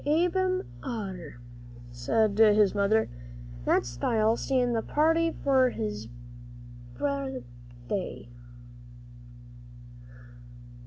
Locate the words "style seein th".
3.87-4.87